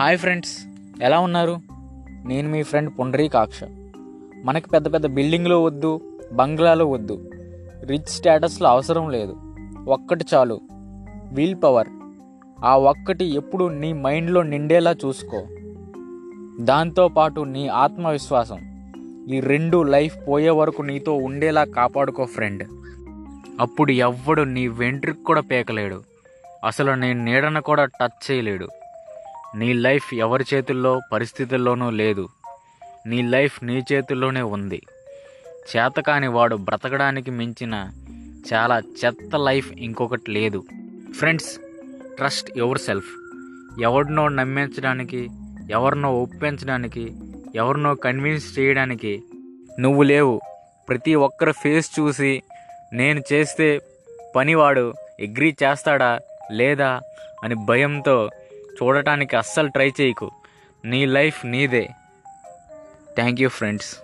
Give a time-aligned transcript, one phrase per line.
[0.00, 0.66] Hi friends
[1.02, 1.60] ఎలా ఉన్నారు?
[2.26, 3.60] నేను మీ ఫ్రెండ్ పుండరీకాక్ష
[4.44, 6.00] మనకి పెద్ద పెద్ద బిల్డింగ్లో వద్దు
[6.32, 7.30] బంగ్లాలో వద్దు.
[7.84, 9.36] రిచ్ స్టేటస్లో అవసరం లేదు.
[9.88, 10.60] ఒక్కటి చాలు
[11.32, 11.88] వీల్ పవర్.
[12.64, 15.46] ఆ ఒక్కటి ఎప్పుడు నీ మైండ్లో నిండేలా చూసుకో.
[16.60, 18.58] దాంతోపాటు నీ ఆత్మవిశ్వాసం.
[19.30, 22.68] ఈ రెండు లైఫ్ పోయే వరకు నీతో ఉండేలా కాపాడుకో ఫ్రెండ్.
[23.60, 26.02] అప్పుడు ఎవ్వడు నీ వెంట్రుకు కూడా పేకలేడు.
[26.66, 28.68] అసలు నీ నీడను కూడా టచ్ చేయలేడు.
[29.56, 32.28] నీ లైఫ్ ఎవరి చేతుల్లో పరిస్థితుల్లోనూ లేదు.
[33.06, 34.82] నీ లైఫ్ నీ చేతుల్లోనే ఉంది.
[35.76, 37.90] చేతకాని వాడు బ్రతకడానికి మించిన
[38.54, 40.64] చాలా చెత్త లైఫ్ ఇంకొకటి లేదు.
[41.18, 41.58] Friends
[42.16, 43.08] trust yourself.
[43.80, 45.28] ఎవరినో నమ్మించడానికి
[45.70, 47.12] ఎవరినో ఒప్పించడానికి
[47.54, 49.22] ఎవరినో కన్విన్స్ చేయడానికి
[49.80, 50.40] నువ్వు లేవు.
[50.88, 52.42] ప్రతి ఒక్కరి ఫేస్ చూసి
[52.92, 53.80] నేను చేస్తే
[54.36, 56.18] పనివాడు ఎగ్రీ చేస్తాడా
[56.52, 57.00] లేదా
[57.44, 58.30] అని భయంతో
[58.82, 60.30] చూడటానికి అస్సలు ట్రై చేయకు.
[60.84, 61.90] నీ లైఫ్ నీదే.
[63.14, 63.96] Thank you friends.